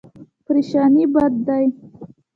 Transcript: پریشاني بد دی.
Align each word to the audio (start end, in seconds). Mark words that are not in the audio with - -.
پریشاني 0.45 1.03
بد 1.13 1.33
دی. 1.47 1.65